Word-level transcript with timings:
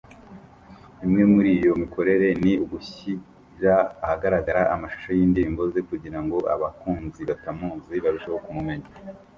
Imwe 1.05 1.23
muri 1.33 1.49
iyo 1.59 1.71
mikorere 1.81 2.27
ni 2.43 2.53
ugushyira 2.63 3.75
ahagaragara 4.03 4.61
amashusho 4.73 5.09
y’indirimbo 5.17 5.61
ze 5.73 5.81
kugirango 5.89 6.37
abakunzi 6.53 7.21
batamuzi 7.29 7.93
barusheho 8.05 8.39
kumumenya 8.45 8.89